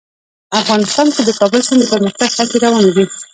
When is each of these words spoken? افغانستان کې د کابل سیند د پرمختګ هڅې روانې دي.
افغانستان 0.61 1.07
کې 1.15 1.21
د 1.25 1.29
کابل 1.39 1.61
سیند 1.67 1.79
د 1.81 1.85
پرمختګ 1.93 2.29
هڅې 2.37 2.57
روانې 2.65 2.91
دي. 2.95 3.05